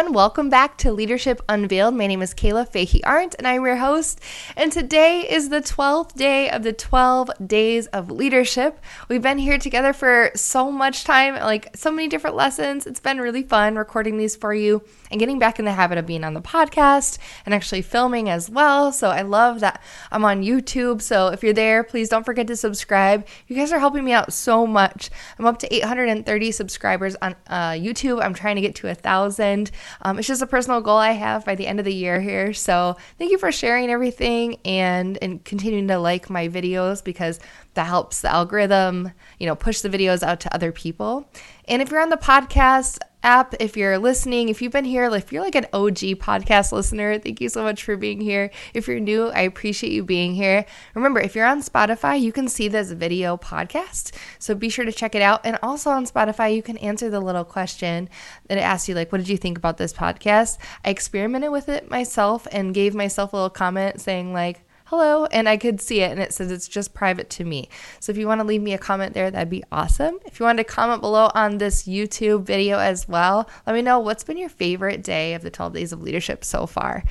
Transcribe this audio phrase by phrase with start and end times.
[0.00, 0.14] everyone.
[0.14, 1.94] Welcome back to Leadership Unveiled.
[1.94, 4.18] My name is Kayla Fahey Arndt, and I'm your host.
[4.56, 8.80] And today is the 12th day of the 12 days of leadership.
[9.10, 12.86] We've been here together for so much time, like so many different lessons.
[12.86, 16.06] It's been really fun recording these for you and getting back in the habit of
[16.06, 18.92] being on the podcast and actually filming as well.
[18.92, 21.02] So I love that I'm on YouTube.
[21.02, 23.26] So if you're there, please don't forget to subscribe.
[23.48, 25.10] You guys are helping me out so much.
[25.38, 28.22] I'm up to 830 subscribers on uh, YouTube.
[28.22, 29.70] I'm trying to get to a thousand.
[30.02, 32.52] Um, it's just a personal goal I have by the end of the year here.
[32.52, 37.40] So thank you for sharing everything and and continuing to like my videos because
[37.74, 41.28] that helps the algorithm, you know, push the videos out to other people.
[41.66, 45.32] And if you're on the podcast app, if you're listening, if you've been here, if
[45.32, 48.50] you're like an OG podcast listener, thank you so much for being here.
[48.74, 50.64] If you're new, I appreciate you being here.
[50.94, 54.12] Remember, if you're on Spotify, you can see this video podcast.
[54.38, 55.40] So be sure to check it out.
[55.44, 58.08] And also on Spotify, you can answer the little question
[58.48, 60.58] that it asks you, like, what did you think about this podcast?
[60.84, 65.48] I experimented with it myself and gave myself a little comment saying, like, hello, and
[65.48, 67.68] I could see it and it says it's just private to me.
[68.00, 70.18] So if you want to leave me a comment there, that'd be awesome.
[70.24, 74.00] If you want to comment below on this YouTube video as well, let me know
[74.00, 77.04] what's been your favorite day of the 12 days of leadership so far.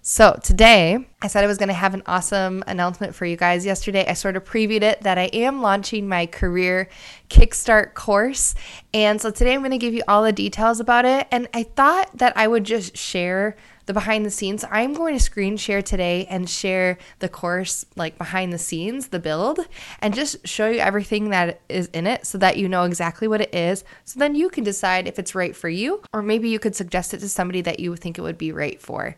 [0.00, 3.66] So, today I said I was going to have an awesome announcement for you guys.
[3.66, 6.88] Yesterday, I sort of previewed it that I am launching my career
[7.28, 8.54] kickstart course.
[8.94, 11.28] And so, today I'm going to give you all the details about it.
[11.30, 13.56] And I thought that I would just share
[13.88, 14.66] the behind the scenes.
[14.70, 19.18] I'm going to screen share today and share the course like behind the scenes, the
[19.18, 19.60] build,
[20.00, 23.40] and just show you everything that is in it so that you know exactly what
[23.40, 23.84] it is.
[24.04, 27.14] So then you can decide if it's right for you, or maybe you could suggest
[27.14, 29.16] it to somebody that you think it would be right for.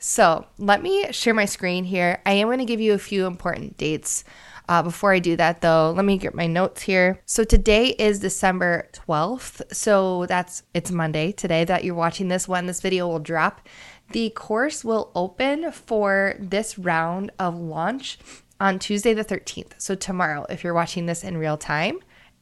[0.00, 2.20] So let me share my screen here.
[2.26, 4.24] I am going to give you a few important dates.
[4.68, 7.22] Uh, before I do that, though, let me get my notes here.
[7.24, 9.74] So today is December 12th.
[9.74, 13.66] So that's it's Monday today that you're watching this when this video will drop.
[14.10, 18.18] The course will open for this round of launch
[18.60, 19.72] on Tuesday the 13th.
[19.78, 21.98] So, tomorrow, if you're watching this in real time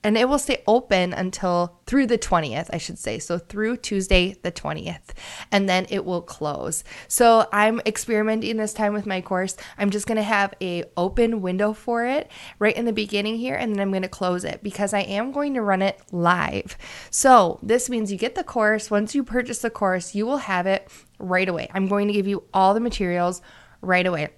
[0.06, 3.19] and it will stay open until through the 20th, I should say.
[3.19, 5.11] So through Tuesday the 20th,
[5.50, 6.84] and then it will close.
[7.09, 9.56] So I'm experimenting this time with my course.
[9.77, 12.31] I'm just going to have a open window for it
[12.61, 15.33] right in the beginning here and then I'm going to close it because I am
[15.33, 16.78] going to run it live.
[17.11, 20.69] So this means you get the course, once you purchase the course, you will have
[20.69, 20.88] it
[21.19, 21.69] right away.
[21.75, 23.43] I'm going to give you all the materials
[23.83, 24.28] right away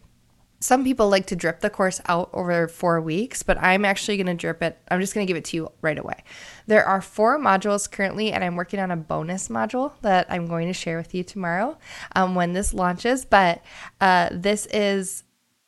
[0.61, 4.27] some people like to drip the course out over four weeks, but I'm actually going
[4.27, 4.79] to drip it.
[4.91, 6.25] I'm just going to give it to you right away.
[6.67, 10.67] There are four modules currently, and I'm working on a bonus module that I'm going
[10.67, 11.79] to share with you tomorrow
[12.17, 13.25] um, when this launches.
[13.25, 13.63] But
[14.01, 15.25] uh, this is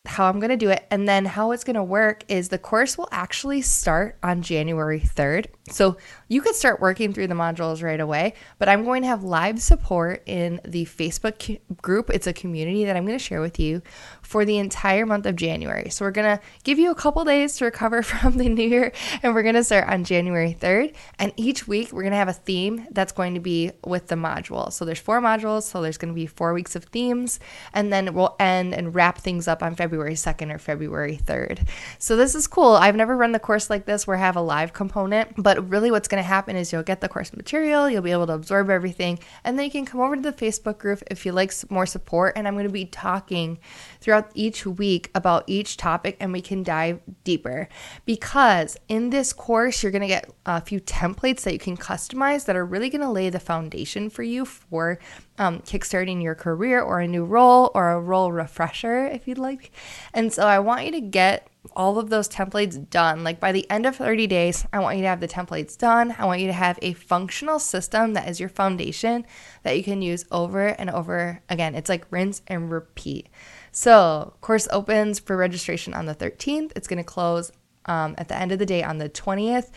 [0.06, 0.86] how I'm going to do it.
[0.90, 5.00] And then how it's going to work is the course will actually start on January
[5.00, 5.46] 3rd.
[5.68, 9.24] So you could start working through the modules right away, but I'm going to have
[9.24, 12.08] live support in the Facebook group.
[12.08, 13.82] It's a community that I'm going to share with you
[14.30, 15.90] for the entire month of January.
[15.90, 18.92] So we're going to give you a couple days to recover from the new year,
[19.24, 20.94] and we're going to start on January 3rd.
[21.18, 24.14] And each week, we're going to have a theme that's going to be with the
[24.14, 24.72] module.
[24.72, 27.40] So there's four modules, so there's going to be four weeks of themes,
[27.74, 31.66] and then we'll end and wrap things up on February 2nd or February 3rd.
[31.98, 32.74] So this is cool.
[32.74, 35.90] I've never run the course like this where I have a live component, but really
[35.90, 38.70] what's going to happen is you'll get the course material, you'll be able to absorb
[38.70, 41.84] everything, and then you can come over to the Facebook group if you like more
[41.84, 42.34] support.
[42.36, 43.58] And I'm going to be talking
[44.00, 47.68] throughout each week about each topic and we can dive deeper.
[48.04, 52.46] Because in this course, you're going to get a few templates that you can customize
[52.46, 54.98] that are really going to lay the foundation for you for
[55.38, 59.70] um, kickstarting your career or a new role or a role refresher if you'd like.
[60.12, 63.22] And so I want you to get all of those templates done.
[63.22, 66.14] Like by the end of 30 days, I want you to have the templates done.
[66.18, 69.26] I want you to have a functional system that is your foundation
[69.62, 71.74] that you can use over and over again.
[71.74, 73.28] It's like rinse and repeat.
[73.72, 76.72] So, course opens for registration on the 13th.
[76.74, 77.52] It's going to close
[77.86, 79.70] um, at the end of the day on the 20th.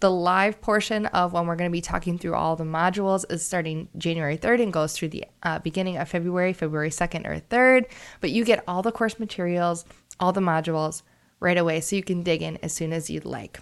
[0.00, 3.44] The live portion of when we're going to be talking through all the modules is
[3.44, 7.86] starting January 3rd and goes through the uh, beginning of February, February 2nd or 3rd.
[8.20, 9.84] But you get all the course materials,
[10.18, 11.02] all the modules
[11.38, 13.60] right away so you can dig in as soon as you'd like.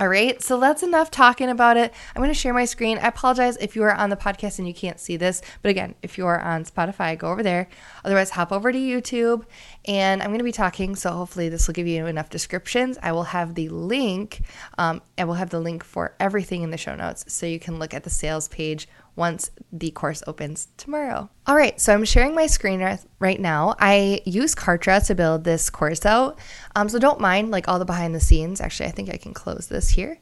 [0.00, 1.94] All right, so that's enough talking about it.
[2.14, 2.98] I'm going to share my screen.
[2.98, 5.94] I apologize if you are on the podcast and you can't see this, but again,
[6.02, 7.68] if you are on Spotify, go over there.
[8.04, 9.44] Otherwise, hop over to YouTube
[9.84, 10.96] and I'm going to be talking.
[10.96, 12.98] So hopefully, this will give you enough descriptions.
[13.04, 14.40] I will have the link.
[14.78, 17.78] Um, I will have the link for everything in the show notes so you can
[17.78, 21.28] look at the sales page once the course opens tomorrow.
[21.46, 23.74] All right, so I'm sharing my screen right now.
[23.78, 26.38] I use Kartra to build this course out.
[26.74, 28.60] Um, so don't mind like all the behind the scenes.
[28.60, 30.18] Actually, I think I can close this here.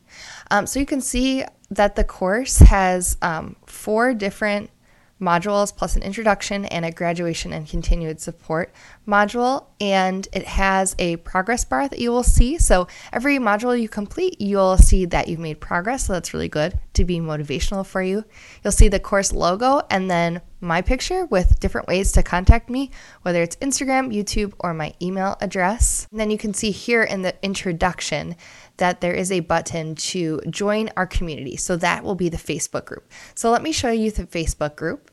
[0.50, 4.71] Um, so you can see that the course has um, four different
[5.23, 8.73] modules plus an introduction and a graduation and continued support
[9.09, 9.67] module.
[9.81, 12.59] And it has a progress bar that you will see.
[12.59, 16.07] So every module you complete, you'll see that you've made progress.
[16.07, 18.25] So that's really good to be motivational for you.
[18.63, 22.91] You'll see the course logo and then my picture with different ways to contact me,
[23.23, 26.07] whether it's Instagram, YouTube, or my email address.
[26.11, 28.37] And then you can see here in the introduction
[28.77, 31.57] that there is a button to join our community.
[31.57, 33.11] So that will be the Facebook group.
[33.35, 35.12] So let me show you the Facebook group.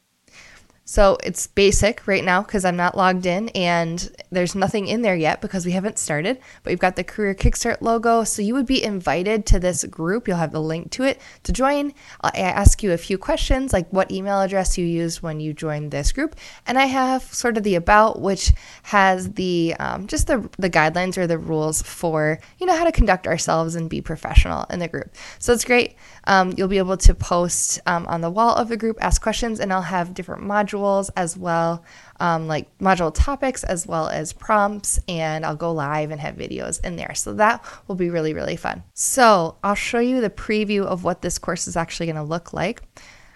[0.89, 5.15] So it's basic right now because I'm not logged in and there's nothing in there
[5.15, 6.39] yet because we haven't started.
[6.63, 8.24] But we've got the Career Kickstart logo.
[8.24, 10.27] So you would be invited to this group.
[10.27, 11.94] You'll have the link to it to join.
[12.21, 15.91] I ask you a few questions like what email address you used when you joined
[15.91, 16.36] this group.
[16.65, 18.51] And I have sort of the about, which
[18.81, 22.91] has the um, just the, the guidelines or the rules for, you know, how to
[22.91, 25.13] conduct ourselves and be professional in the group.
[25.38, 25.97] So it's great.
[26.24, 29.59] Um, you'll be able to post um, on the wall of the group, ask questions,
[29.59, 31.84] and I'll have different modules modules as well,
[32.20, 36.84] um, like module topics as well as prompts, and I'll go live and have videos
[36.84, 37.14] in there.
[37.16, 38.84] So that will be really, really fun.
[38.94, 42.54] So I'll show you the preview of what this course is actually going to look
[42.54, 42.81] like.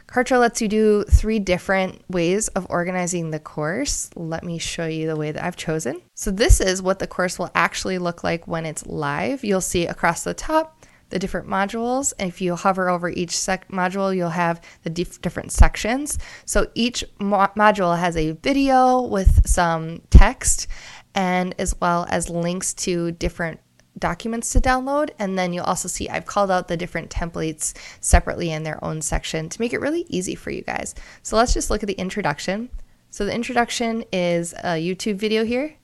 [0.07, 4.12] Kartra lets you do three different ways of organizing the course.
[4.16, 6.01] Let me show you the way that I've chosen.
[6.13, 9.44] So this is what the course will actually look like when it's live.
[9.44, 12.13] You'll see across the top the different modules.
[12.17, 16.17] And if you hover over each sec- module, you'll have the dif- different sections.
[16.45, 20.67] So each mo- module has a video with some text
[21.15, 23.59] and as well as links to different
[24.00, 25.11] documents to download.
[25.19, 29.01] And then you'll also see I've called out the different templates separately in their own
[29.01, 30.95] section to make it really easy for you guys.
[31.21, 32.69] So let's just look at the introduction.
[33.11, 35.75] So the introduction is a YouTube video here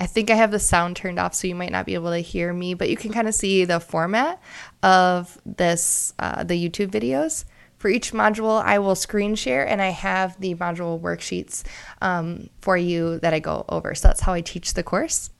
[0.00, 2.18] I think I have the sound turned off, so you might not be able to
[2.18, 4.40] hear me, but you can kind of see the format
[4.82, 7.44] of this, uh, the YouTube videos.
[7.76, 11.64] For each module, I will screen share and I have the module worksheets
[12.00, 13.94] um, for you that I go over.
[13.94, 15.30] So that's how I teach the course.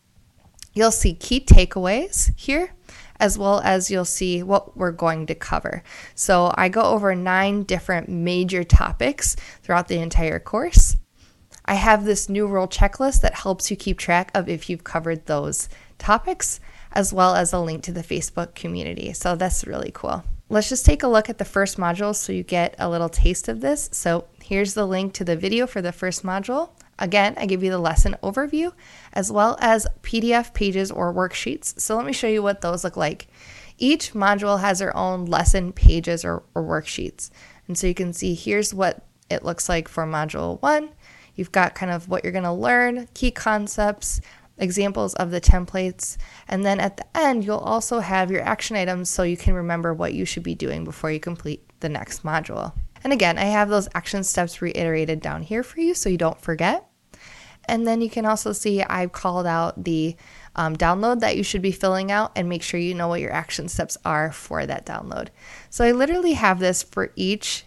[0.74, 2.74] You'll see key takeaways here,
[3.18, 5.82] as well as you'll see what we're going to cover.
[6.14, 10.96] So I go over nine different major topics throughout the entire course.
[11.70, 15.26] I have this new role checklist that helps you keep track of if you've covered
[15.26, 15.68] those
[15.98, 16.58] topics,
[16.90, 19.12] as well as a link to the Facebook community.
[19.12, 20.24] So that's really cool.
[20.48, 23.46] Let's just take a look at the first module so you get a little taste
[23.46, 23.88] of this.
[23.92, 26.70] So here's the link to the video for the first module.
[26.98, 28.72] Again, I give you the lesson overview
[29.12, 31.78] as well as PDF pages or worksheets.
[31.78, 33.28] So let me show you what those look like.
[33.78, 37.30] Each module has their own lesson pages or, or worksheets.
[37.68, 40.88] And so you can see here's what it looks like for module one.
[41.40, 44.20] You've got kind of what you're going to learn, key concepts,
[44.58, 49.08] examples of the templates, and then at the end, you'll also have your action items
[49.08, 52.74] so you can remember what you should be doing before you complete the next module.
[53.02, 56.38] And again, I have those action steps reiterated down here for you so you don't
[56.38, 56.86] forget.
[57.64, 60.16] And then you can also see I've called out the
[60.56, 63.32] um, download that you should be filling out and make sure you know what your
[63.32, 65.28] action steps are for that download.
[65.70, 67.64] So I literally have this for each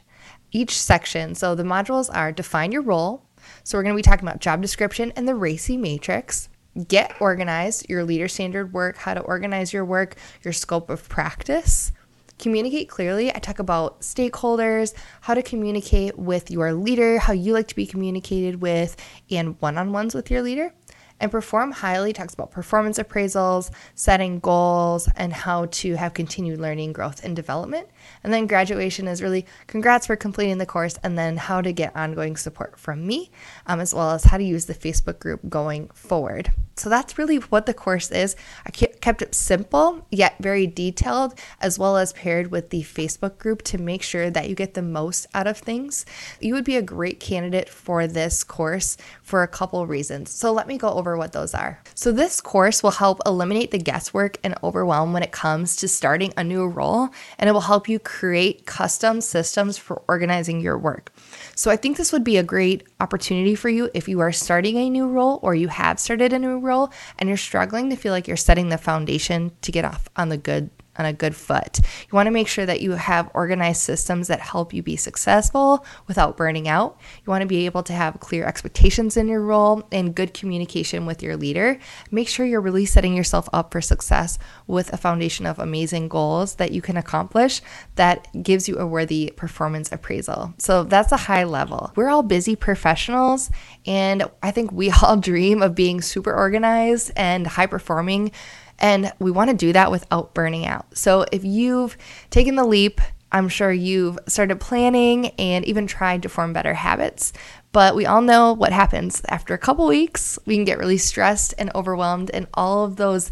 [0.52, 1.34] each section.
[1.34, 3.26] So the modules are define your role,
[3.64, 6.50] so we're going to be talking about job description and the RACI matrix.
[6.88, 11.92] Get organized, your leader standard work, how to organize your work, your scope of practice.
[12.40, 13.34] Communicate clearly.
[13.34, 17.86] I talk about stakeholders, how to communicate with your leader, how you like to be
[17.86, 18.98] communicated with,
[19.30, 20.74] and one on ones with your leader.
[21.20, 26.94] And Perform Highly talks about performance appraisals, setting goals, and how to have continued learning,
[26.94, 27.88] growth, and development.
[28.24, 31.96] And then graduation is really congrats for completing the course, and then how to get
[31.96, 33.32] ongoing support from me,
[33.68, 36.52] um, as well as how to use the Facebook group going forward.
[36.76, 38.36] So that's really what the course is.
[38.66, 43.62] I kept it simple yet very detailed, as well as paired with the Facebook group
[43.64, 46.06] to make sure that you get the most out of things.
[46.42, 50.32] You would be a great candidate for this course for a couple reasons.
[50.32, 51.82] So let me go over what those are.
[51.94, 56.34] So this course will help eliminate the guesswork and overwhelm when it comes to starting
[56.38, 61.12] a new role, and it will help you create custom systems for organizing your work.
[61.56, 64.78] So I think this would be a great opportunity for you if you are starting
[64.78, 68.14] a new role or you have started a new role and you're struggling to feel
[68.14, 71.80] like you're setting the foundation to get off on the good on a good foot.
[71.80, 75.86] You want to make sure that you have organized systems that help you be successful
[76.08, 77.00] without burning out.
[77.26, 81.06] You want to be able to have clear expectations in your role and good communication
[81.06, 81.80] with your leader.
[82.12, 86.56] Make sure you're really setting yourself up for success with a foundation of amazing goals
[86.56, 87.62] that you can accomplish
[87.96, 90.54] that gives you a worthy performance appraisal.
[90.58, 91.92] So that's a high level.
[91.96, 93.50] We're all busy professionals,
[93.86, 98.32] and I think we all dream of being super organized and high performing
[98.80, 100.98] And we want to do that without burning out.
[100.98, 101.98] So if you've
[102.30, 103.00] taken the leap,
[103.32, 107.34] I'm sure you've started planning and even tried to form better habits.
[107.72, 110.38] But we all know what happens after a couple weeks.
[110.46, 113.32] We can get really stressed and overwhelmed, and all of those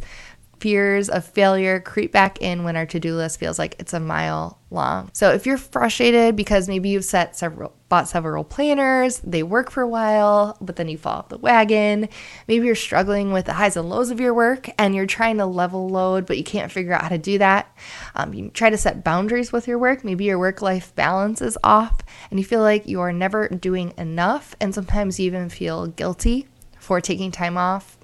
[0.62, 4.00] fears of failure creep back in when our to do list feels like it's a
[4.00, 5.10] mile long.
[5.12, 9.82] So if you're frustrated because maybe you've set several, bought several planners, they work for
[9.82, 12.08] a while, but then you fall off the wagon.
[12.48, 15.48] Maybe you're struggling with the highs and lows of your work and you're trying to
[15.48, 17.76] level load, but you can't figure out how to do that.
[18.14, 20.04] Um, you try to set boundaries with your work.
[20.04, 23.96] Maybe your work life balance is off and you feel like you are never doing
[23.98, 24.56] enough.
[24.62, 27.98] And sometimes you even feel guilty for taking time off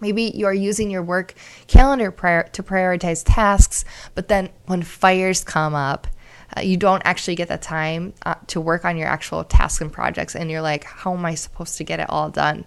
[0.00, 1.34] Maybe you are using your work
[1.66, 6.06] calendar prior to prioritize tasks, but then when fires come up,
[6.56, 9.92] uh, you don't actually get the time uh, to work on your actual tasks and
[9.92, 12.64] projects, and you're like, how am I supposed to get it all done?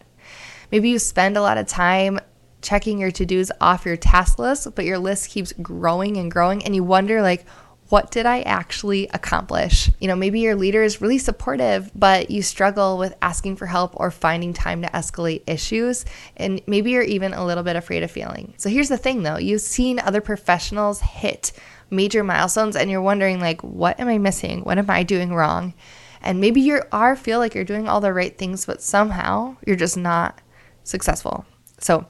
[0.71, 2.19] Maybe you spend a lot of time
[2.61, 6.63] checking your to dos off your task list, but your list keeps growing and growing,
[6.63, 7.45] and you wonder, like,
[7.91, 9.91] what did I actually accomplish?
[9.99, 13.91] You know, maybe your leader is really supportive, but you struggle with asking for help
[13.95, 16.05] or finding time to escalate issues.
[16.37, 18.53] And maybe you're even a little bit afraid of failing.
[18.55, 21.51] So here's the thing though you've seen other professionals hit
[21.89, 24.61] major milestones and you're wondering, like, what am I missing?
[24.61, 25.73] What am I doing wrong?
[26.21, 29.75] And maybe you are feel like you're doing all the right things, but somehow you're
[29.75, 30.39] just not
[30.83, 31.45] successful.
[31.79, 32.07] So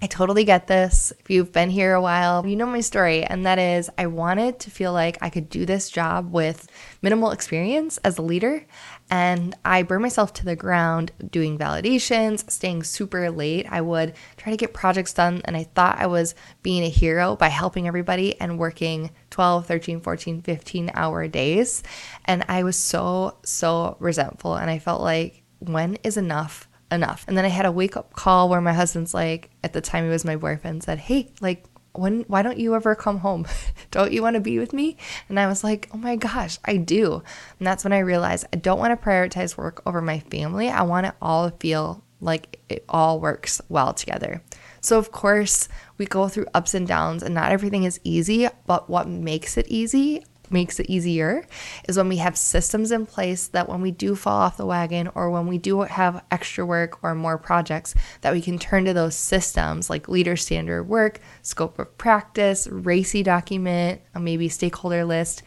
[0.00, 1.12] I totally get this.
[1.18, 4.60] If you've been here a while, you know my story, and that is I wanted
[4.60, 6.70] to feel like I could do this job with
[7.02, 8.64] minimal experience as a leader.
[9.10, 13.66] And I burned myself to the ground doing validations, staying super late.
[13.68, 17.34] I would try to get projects done, and I thought I was being a hero
[17.34, 21.82] by helping everybody and working 12, 13, 14, 15 hour days.
[22.24, 24.54] And I was so, so resentful.
[24.54, 26.67] And I felt like, when is enough?
[26.90, 27.24] Enough.
[27.28, 30.04] And then I had a wake up call where my husband's like, at the time
[30.04, 33.46] he was my boyfriend, said, Hey, like, when why don't you ever come home?
[33.90, 34.96] don't you want to be with me?
[35.28, 37.22] And I was like, "Oh my gosh, I do."
[37.58, 40.68] And that's when I realized I don't want to prioritize work over my family.
[40.68, 44.42] I want it all to feel like it all works well together.
[44.80, 45.68] So of course,
[45.98, 49.66] we go through ups and downs and not everything is easy, but what makes it
[49.68, 51.46] easy makes it easier
[51.88, 55.08] is when we have systems in place that when we do fall off the wagon
[55.14, 58.92] or when we do have extra work or more projects that we can turn to
[58.92, 65.42] those systems like leader standard work scope of practice RACI document uh, maybe stakeholder list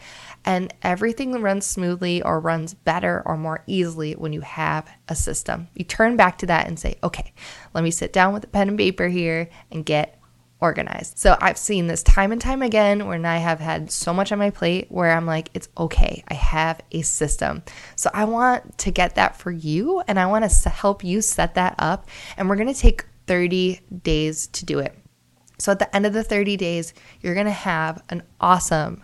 [0.46, 5.68] and everything runs smoothly or runs better or more easily when you have a system.
[5.76, 7.34] You turn back to that and say okay
[7.74, 10.21] let me sit down with a pen and paper here and get
[10.62, 11.18] organized.
[11.18, 14.40] So I've seen this time and time again when I have had so much on
[14.40, 16.24] my plate where I'm like, it's okay.
[16.28, 17.64] I have a system.
[17.96, 21.56] So I want to get that for you and I want to help you set
[21.56, 22.08] that up.
[22.38, 24.96] And we're going to take 30 days to do it.
[25.58, 29.04] So at the end of the 30 days, you're going to have an awesome,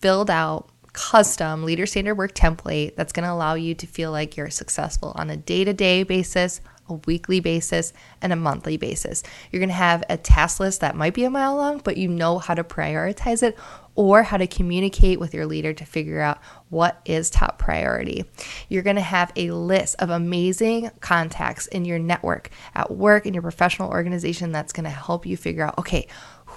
[0.00, 4.36] filled out, custom leader standard work template that's going to allow you to feel like
[4.36, 7.92] you're successful on a day to day basis a weekly basis,
[8.22, 9.22] and a monthly basis.
[9.50, 12.08] You're going to have a task list that might be a mile long, but you
[12.08, 13.56] know how to prioritize it
[13.94, 18.24] or how to communicate with your leader to figure out what is top priority.
[18.68, 23.34] You're going to have a list of amazing contacts in your network at work in
[23.34, 26.06] your professional organization that's going to help you figure out okay,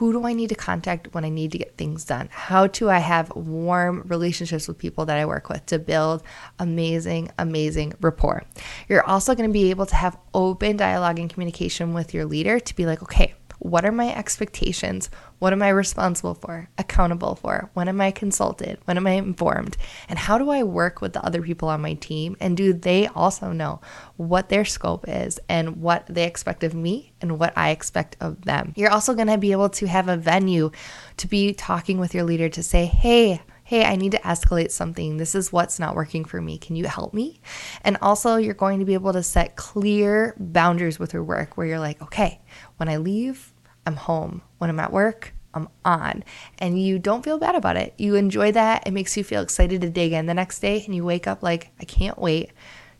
[0.01, 2.27] who do I need to contact when I need to get things done?
[2.31, 6.23] How do I have warm relationships with people that I work with to build
[6.57, 8.41] amazing, amazing rapport?
[8.89, 12.59] You're also going to be able to have open dialogue and communication with your leader
[12.59, 15.11] to be like, okay, what are my expectations?
[15.37, 17.69] What am I responsible for, accountable for?
[17.75, 18.79] When am I consulted?
[18.85, 19.77] When am I informed?
[20.09, 22.35] And how do I work with the other people on my team?
[22.39, 23.79] And do they also know
[24.17, 28.41] what their scope is and what they expect of me and what I expect of
[28.45, 28.73] them?
[28.75, 30.71] You're also going to be able to have a venue
[31.17, 33.41] to be talking with your leader to say, hey,
[33.71, 35.15] hey, I need to escalate something.
[35.15, 36.57] This is what's not working for me.
[36.57, 37.39] Can you help me?
[37.85, 41.65] And also, you're going to be able to set clear boundaries with your work where
[41.65, 42.41] you're like, okay,
[42.75, 43.50] when I leave,
[43.85, 44.41] I'm home.
[44.57, 46.23] When I'm at work, I'm on.
[46.59, 47.93] And you don't feel bad about it.
[47.97, 48.87] You enjoy that.
[48.87, 51.43] It makes you feel excited to dig in the next day and you wake up
[51.43, 52.51] like, I can't wait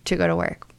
[0.06, 0.70] to go to work.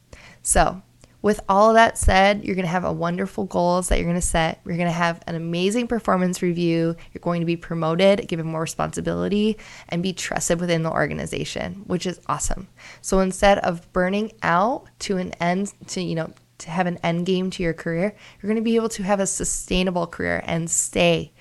[0.41, 0.81] So,
[1.23, 4.19] with all of that said, you're going to have a wonderful goals that you're going
[4.19, 4.59] to set.
[4.65, 6.97] You're going to have an amazing performance review.
[7.13, 9.57] You're going to be promoted, given more responsibility,
[9.87, 12.67] and be trusted within the organization, which is awesome.
[13.01, 16.33] So instead of burning out to an end, to you know,
[16.63, 19.19] to have an end game to your career, you're going to be able to have
[19.19, 21.31] a sustainable career and stay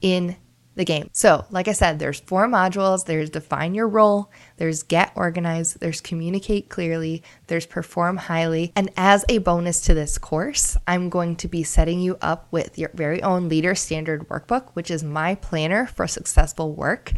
[0.00, 0.36] in
[0.74, 1.10] the game.
[1.12, 3.04] So, like I said, there's four modules.
[3.04, 8.72] There's define your role, there's get organized, there's communicate clearly, there's perform highly.
[8.74, 12.78] And as a bonus to this course, I'm going to be setting you up with
[12.78, 17.12] your very own leader standard workbook, which is my planner for successful work.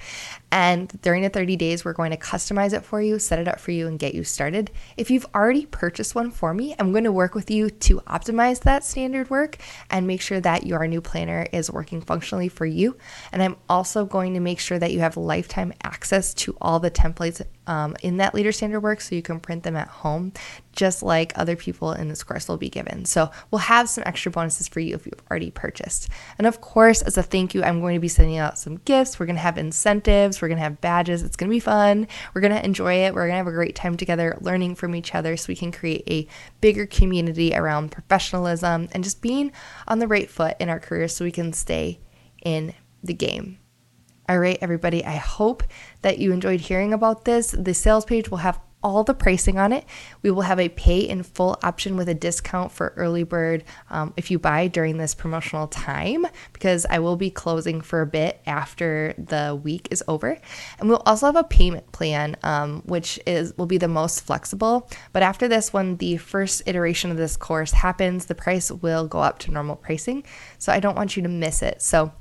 [0.55, 3.59] And during the 30 days, we're going to customize it for you, set it up
[3.59, 4.71] for you, and get you started.
[4.97, 8.61] If you've already purchased one for me, I'm going to work with you to optimize
[8.61, 9.59] that standard work
[9.91, 12.97] and make sure that your new planner is working functionally for you.
[13.33, 16.89] And I'm also going to make sure that you have lifetime access to all the
[16.89, 20.33] templates um, in that leader standard work so you can print them at home,
[20.73, 23.05] just like other people in this course will be given.
[23.05, 26.09] So we'll have some extra bonuses for you if you've already purchased.
[26.39, 29.19] And of course, as a thank you, I'm going to be sending out some gifts.
[29.19, 31.23] We're going to have incentives, we're going to have badges.
[31.23, 32.09] It's going to be fun.
[32.35, 33.15] We're going to enjoy it.
[33.15, 35.73] We're going to have a great time together learning from each other so we can
[35.73, 36.27] create a
[36.61, 39.53] bigger community around professionalism and just being
[39.89, 42.01] on the right foot in our careers so we can stay
[42.45, 43.59] in the game.
[44.27, 45.63] All right, everybody, I hope
[46.01, 47.51] that you enjoyed hearing about this.
[47.51, 49.85] The sales page will have all the pricing on it.
[50.23, 54.13] We will have a pay in full option with a discount for early bird um,
[54.17, 58.41] if you buy during this promotional time, because I will be closing for a bit
[58.47, 60.39] after the week is over.
[60.79, 64.89] And we'll also have a payment plan, um, which is will be the most flexible.
[65.13, 69.21] But after this, when the first iteration of this course happens, the price will go
[69.21, 70.25] up to normal pricing.
[70.59, 71.81] So I don't want you to miss it.
[71.81, 72.13] So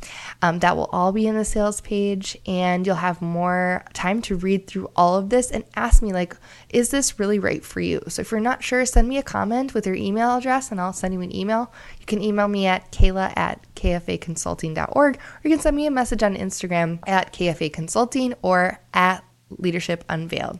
[0.41, 4.37] um, that will all be in the sales page, and you'll have more time to
[4.37, 6.35] read through all of this and ask me like
[6.69, 8.01] is this really right for you?
[8.07, 10.93] So if you're not sure, send me a comment with your email address and I'll
[10.93, 11.71] send you an email.
[11.99, 16.23] You can email me at kayla at kfaconsulting.org or you can send me a message
[16.23, 19.23] on Instagram at kfaconsulting or at
[19.59, 20.59] Leadership Unveiled.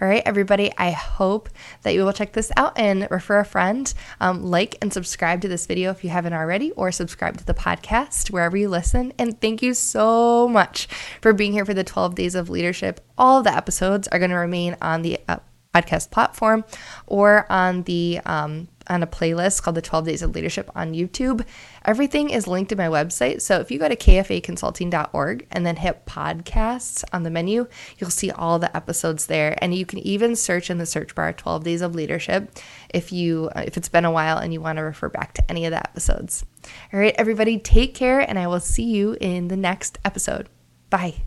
[0.00, 1.48] All right, everybody, I hope
[1.82, 3.92] that you will check this out and refer a friend.
[4.20, 7.54] Um, like and subscribe to this video if you haven't already, or subscribe to the
[7.54, 9.12] podcast wherever you listen.
[9.18, 10.88] And thank you so much
[11.20, 13.00] for being here for the 12 Days of Leadership.
[13.16, 15.38] All the episodes are going to remain on the uh,
[15.74, 16.64] podcast platform
[17.06, 21.44] or on the um, on a playlist called the 12 days of leadership on youtube.
[21.84, 23.40] Everything is linked in my website.
[23.40, 27.66] So if you go to kfaconsulting.org and then hit podcasts on the menu
[27.98, 29.56] you'll see all the episodes there.
[29.62, 32.50] And you can even search in the search bar 12 days of leadership
[32.92, 35.50] if you uh, if it's been a while and you want to refer back to
[35.50, 36.44] any of the episodes.
[36.92, 40.48] All right everybody take care and i will see you in the next episode.
[40.90, 41.22] Bye